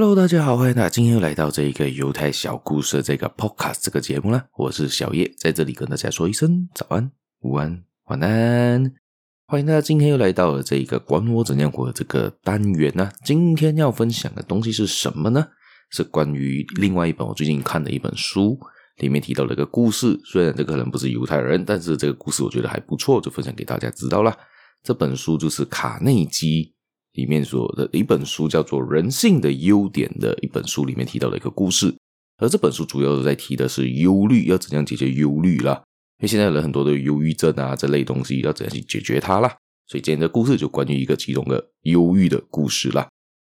[0.00, 4.46] Hello，大家好，欢迎大家今天又来到这一个犹太小故事的这个 Podcast 这个节目啦。
[4.56, 8.94] 我是小叶，在这里跟大家说一声早安、午安、晚安。
[9.48, 13.10] 欢迎大家今天又来到了这一个管我怎样活这个单元呢。
[13.24, 15.44] 今天要分享的东西是什么呢？
[15.90, 18.56] 是关于另外一本我最近看的一本书，
[18.98, 20.16] 里面提到了一个故事。
[20.24, 24.38] 虽然这个人不是犹太人，但是这个故事我觉得还不错，就分享给大家知道啦。
[24.84, 26.72] 这本书就是卡内基。
[27.18, 31.92] 里面说的一本书叫做《人性的优点》的一本书，里面提到的一个故事，
[32.36, 35.82] 而这本书主要是在提的是忧虑，要怎样解决忧虑啦？
[36.20, 39.52] 因为现在人很多的忧郁症啊这类东西，要怎样去解决它啦？
[39.88, 43.08] 所以今天的故事就关于一个其中的忧郁的故事啦。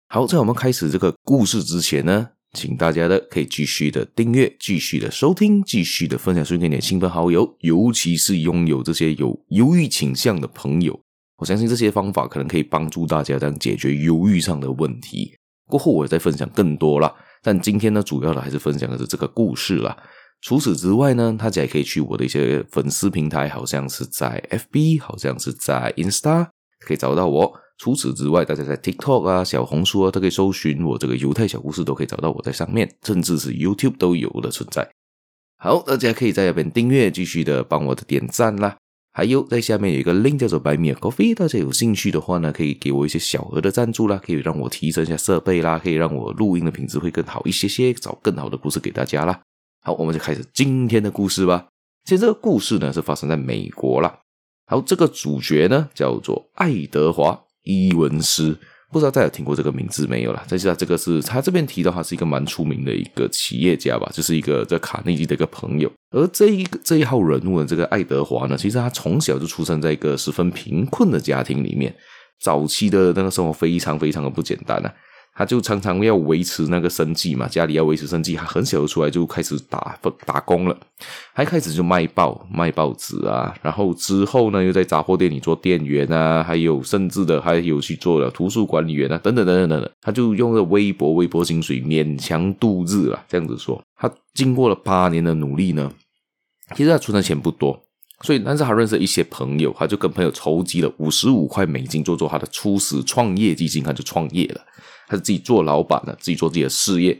[0.08, 10.98] 好，在我们开始这个故事之前呢，请大家的可以继续的订阅、继续的收听、继续的分享出去给你的亲朋好友，尤其是拥有这些有忧郁倾向的朋友。
[11.38, 15.34] 我相信这些方法可能可以帮助大家这样解决忧郁上的问题。
[15.67, 19.97] 过后我再分享更多啦，但今天呢，主要的还是分享的是这个故事啦。
[20.41, 26.48] 除此之外呢，大家也可以去我的一些粉丝平台，好像是在 FB，好像是在 Insta，
[26.81, 27.53] 可以找到我。
[27.77, 34.89] 除此之外，大家在 TikTok 啊、小红书啊，都可以搜寻我这个犹太小故事，都可以找到我在上面，甚至是 YouTube 都有的存在。
[35.59, 38.77] 好，大家可以在那边订阅，继续的帮我的点赞啦。
[39.19, 49.41] 还有，在下面有一个 link 叫做 Buy Me a Coffee，大家有兴趣的话呢，可以给我一些小额的赞助啦，可以让我提升一下设备啦，可以让我录音的品质会更好一些些，找更好的故事给大家啦。
[49.83, 51.66] 好，我们就开始今天的故事吧。
[52.05, 54.20] 其实这个故事呢是发生在美国啦。
[54.66, 57.32] 好，这个主角呢叫做爱德华·
[57.64, 58.56] 伊文斯。
[58.91, 60.42] 不知道大家有听过这个名字没有啦？
[60.48, 65.91] 但是他这个是他这边提到他是一个蛮出名的一个企业家吧，就是一个在卡内基的一个朋友。
[66.11, 71.94] 而这一个这一号人物的这个爱德华呢，其实他从小就出生在一个十分贫困的家庭里面，
[72.41, 74.94] 早期的那个生活非常非常的不简单啊。
[75.39, 80.76] 他就常常要维持那个生计嘛，家里要维持生计，他很小就出来就开始打打工了，
[81.32, 93.25] 还开始就卖报卖报纸啊，然后之后呢又在杂货店里做店员啊，还有甚至的还有去做了图书管理员啊，等等等等等等，他就用了微薄微薄薪水勉强度日了。
[93.28, 95.88] 这样子说，他经过了八年的努力呢，
[96.75, 97.81] 其实他存的钱不多，
[98.22, 104.60] 所以但是他认识一些朋友，他就跟朋友筹集了五十五块美金，做做他的初始创业基金，他就创业了。
[105.08, 107.19] 他是自己做老板的，自己做自己的事业，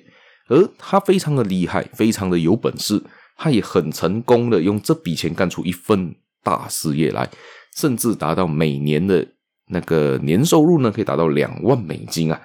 [0.49, 3.03] 而他非常的厉害，非常的有本事，
[3.35, 7.27] 他也很成功的用这笔钱干出一份大事业来，
[7.75, 9.27] 甚至达到每年的
[9.69, 12.39] 那个年收入呢，可以达到两万美金啊！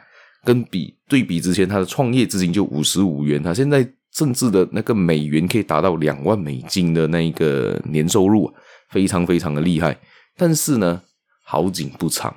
[0.46, 8.54] 跟比对比之前他的创业资金就五十五元，他现在甚至的那个美元可以达到两万美金的那一个年收入啊，
[8.90, 10.00] 非常非常的厉害。
[10.38, 11.02] 但是呢，
[11.44, 12.34] 好景不长，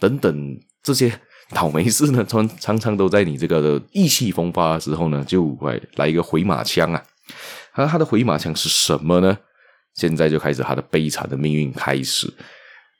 [0.00, 1.20] 等等这些。
[1.52, 7.02] 倒霉事呢，常常常都在你这个意气风发的时候呢，就会来一个回马枪啊！
[7.72, 9.36] 而他的回马枪是什么呢？
[9.94, 12.32] 现在就开始他的悲惨的命运开始。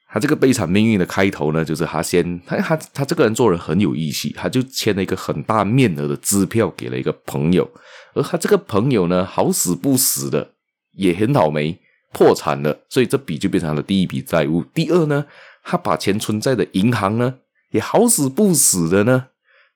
[0.08, 7.68] 他这个悲惨命运的开头呢，就是他先他他他这个人做人很有义气，他就签了一个很大面额的支票给了一个朋友，
[8.12, 10.52] 而他这个朋友呢，好死不死的
[10.92, 11.76] 也很倒霉，
[12.12, 14.62] 破产了，所以这笔就变成了第一笔债务。
[14.72, 15.26] 第二呢，
[15.64, 17.34] 他把钱存在的银行呢。
[17.74, 19.26] 也好死不死的呢，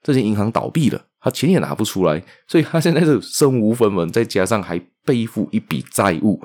[0.04, 6.41] 这些银行倒闭了，他钱也拿不出来，所以他现在是身无分文，再加上还背负一笔债务，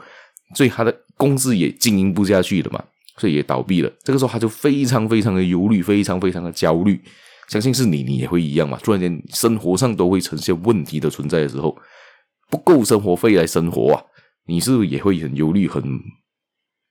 [0.56, 2.84] 所以他的公司也经营不下去了嘛，
[3.18, 3.94] 所以也倒闭了。
[4.04, 7.00] 这个时候他就非常非常的忧虑，非常非常的焦虑。
[7.50, 8.80] 相信是你，你也会一样嘛。
[8.82, 11.78] 突然间生活上都会呈现问题的存在的时候，
[12.50, 14.02] 不够生活费来生活啊，
[14.48, 15.84] 你是不是也会很忧虑、很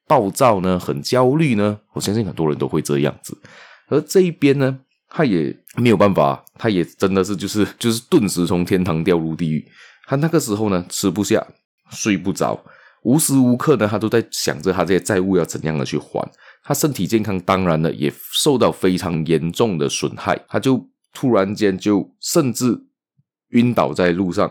[0.06, 0.78] 暴躁呢？
[0.78, 1.80] 很焦虑呢？
[1.94, 3.36] 我相信很多人都会这样子。
[3.92, 4.78] 而这一边呢，
[5.10, 9.62] 他也没有办法，他也真的是就是就是顿时从天堂掉入地狱。
[10.06, 11.46] 他那个时候呢，吃不下，
[11.90, 12.58] 睡不着，
[13.02, 16.26] 无时无刻呢，他都在想着他这些债务要怎样的去还。
[16.64, 20.42] 他身体健康当然了，也受到非常严重的损害。
[20.48, 22.80] 他就突然间就甚至
[23.50, 24.50] 晕倒在路上，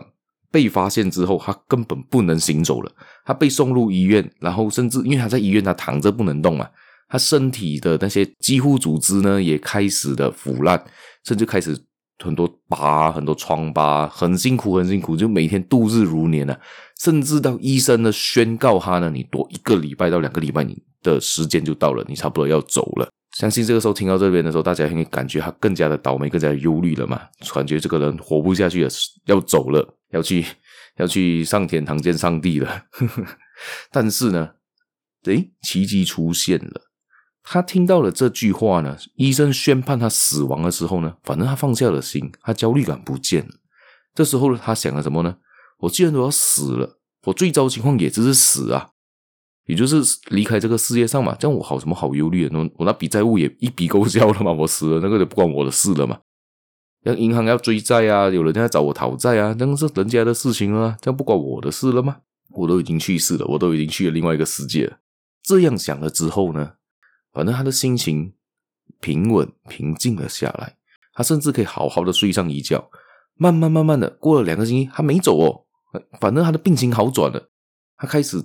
[0.52, 2.92] 被发现之后，他根本不能行走了。
[3.24, 6.68] 他被送入医院，然后甚至因为他在医院，他躺着不能动嘛。
[7.12, 10.82] 他身体的那些肌肤组织呢，也开始的腐烂，
[11.26, 11.78] 甚至开始
[12.24, 16.58] 很多疤、很多疮疤，很辛苦，很辛苦，就每天度日如年啊。
[16.98, 23.06] 甚至到医生呢宣告他呢，你多一个礼拜到两个礼拜，你的时间就到了，你差不多要走了。
[23.36, 27.20] 相信这个时候听到这边的时候，大家会感觉他更加的倒霉，更加的忧虑了嘛，
[27.52, 28.90] 感觉这个人活不下去了，
[29.26, 30.46] 要走了，要去
[30.96, 32.84] 要去上天堂见上帝了。
[33.92, 34.48] 但是呢，
[35.24, 36.80] 诶，奇迹出现了。
[37.44, 43.54] 他听到了这句话呢，医生宣判他死亡的时候呢，反正他放下了心，他焦虑感不见了。
[44.14, 45.36] 这时候，他想了什么呢？
[45.78, 48.90] 我既然都要死了，我最糟情况也只是死啊，
[49.66, 51.34] 也就是离开这个世界上嘛。
[51.38, 52.56] 这样我好什么好忧虑的？
[52.76, 56.20] 我那笔债务也一笔勾销了嘛，我死了那个就不关我的事了嘛。
[57.04, 62.18] 像银行要追债啊，有人在找我讨债啊，那是人家的事情啊，这样不关我的事了吗？
[62.50, 64.98] 我都已经去世了，我都已经去了另外一个世界了。
[65.42, 66.74] 这样想了之后呢，
[67.32, 68.32] 反正他的心情
[69.00, 70.76] 平稳平静了下来，
[71.14, 72.90] 他甚至可以好好的睡上一觉。
[73.34, 75.64] 慢慢慢慢的过了两个星期，他没走哦，
[76.20, 77.48] 反正他的病情好转了，
[77.96, 78.42] 他开始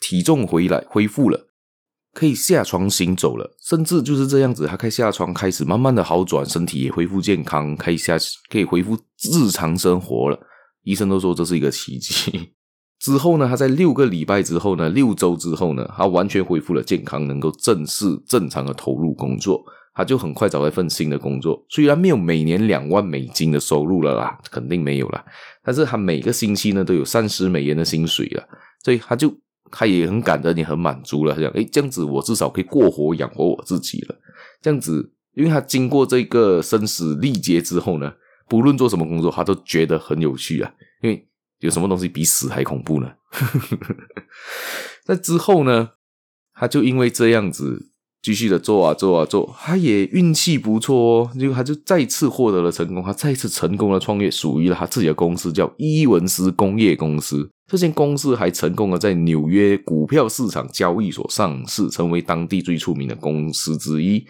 [0.00, 1.48] 体重回来恢复了，
[2.12, 8.16] 可以下床行走了，甚至就是这样子，他开下床开始慢慢的好转，身体也恢复健康，可以下
[8.50, 10.38] 可以恢复日常生活了。
[10.82, 12.52] 医生都说这是一个奇迹。
[12.98, 19.64] 之后呢，他在六个礼拜之后呢，六周之后呢，他完全恢复了健康，能够正式正常的投入工作。
[19.98, 25.24] 他就很快找到一份新的工作，虽然没有每年两万美金的收入了啦，肯定没有啦，
[25.64, 28.46] 但是他每个星期呢都有三十美元的薪水了，
[28.84, 29.34] 所以他就
[29.70, 31.34] 他也很感恩，也很满足了。
[31.34, 34.14] 他讲，诶，这样子我至少可以过活养活我自己了。
[34.60, 38.12] 这样子，因为他经过这个生死历劫之后呢，
[38.50, 40.70] 不论做什么工作，他都觉得很有趣啊。
[41.00, 41.26] 因为
[41.60, 43.12] 有什么东西比死还恐怖呢？
[45.04, 45.90] 在之后呢，
[46.54, 47.90] 他就因为这样子。
[48.22, 57.48] 继续的做啊做啊做，他也运气不错哦，就他就再次获得了成功，他再次成功的创业，属于了他自己的公司，叫伊文斯工业公司。
[57.70, 64.26] 这间公司还成功的在纽约股票市场交易所上市，成为当地最出名的公司之一。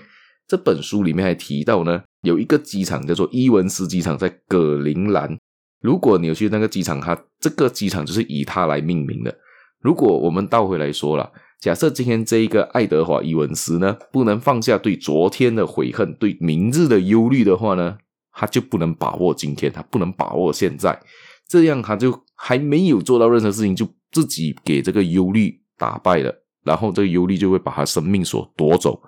[0.47, 5.39] 这本书里面还提到呢，有一个机场叫做伊文斯机场，在葛林兰。
[5.87, 9.33] 如果你有去那个机场，它这个机场就是以它来命名的。
[9.81, 11.31] 如果我们倒回来说了。
[11.59, 17.97] 假设今天这一个爱德华·伊文斯呢，不能放下对昨天的悔恨、对明日的忧虑的话呢，
[18.31, 21.01] 他就不能把握今天，他不能把握现在，
[21.49, 29.01] 这样他就还没有做到任何事情，就自己给这个忧虑打败了，然后这个忧虑就会把他生命所夺走。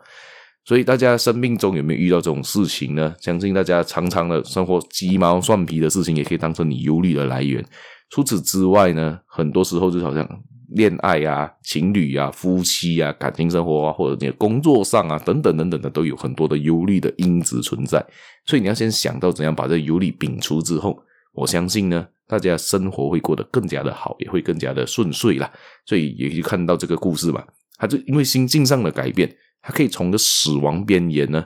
[0.68, 3.14] 所以大家生命中有没有遇到这种事情呢？
[3.22, 7.64] 相信大家常常的生活鸡毛蒜皮的事情，也可以当成你忧虑的来源。
[8.10, 10.28] 除此之外呢，很多时候就好像。
[10.72, 18.04] 恋爱啊，情侣啊，夫妻啊，感情生活啊，或者你的工作上啊，等等等等的，都有很多的忧虑的因子存在。
[18.44, 25.50] 所以你要先想到怎样把这忧虑摒除之后，我相信呢，大家生活会过得更加的好，也会更加的顺遂啦。
[25.86, 27.42] 所以也可以看到这个故事嘛，
[27.78, 31.44] 他就因为心境上的改变，他可以从这死亡边缘呢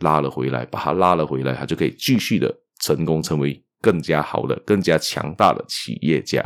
[0.00, 3.62] 拉了回来，把他拉了回来，他就可以继续的成功成为。
[3.84, 6.42] 更加好的、更加强大的企业家。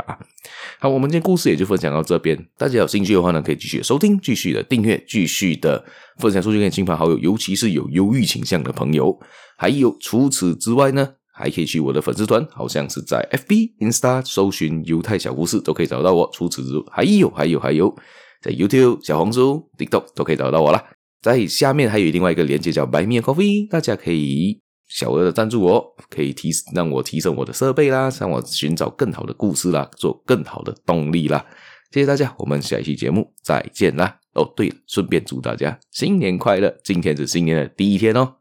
[0.77, 2.37] 好，我们今天故事也就分享到这边。
[2.57, 5.81] 大家有兴趣的话呢，可以继续收听、继续的订阅、继续的
[6.17, 9.17] 分享出去给亲朋好友，尤其是有忧郁倾向的朋友。
[9.57, 16.29] 还有除此之外呢，还可以去我的粉丝团，好像是在 FB、Insta 搜寻“犹太小故事”都可以找到我。
[16.33, 17.95] 除此之外，还有、还有、还有，
[18.41, 20.83] 在 YouTube、小红书、TikTok 都可以找到我啦。
[21.21, 24.59] 在下面还有另外一个连接叫白面咖啡大家可以。
[24.91, 31.45] 小额的赞助我，可以提让我提升我的设备啦，让我寻找更好的故事啦，做更好的动力啦。
[31.91, 34.19] 谢谢大家，我们下一期节目再见啦！
[34.33, 38.37] 哦，对了，顺便祝大家新年快乐，今天是新年的第一天哦，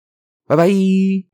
[0.46, 1.27] 拜拜。